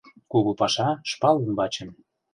Кугу 0.31 0.51
паша 0.59 0.89
шпал 1.09 1.35
ӱмбачын 1.45 1.89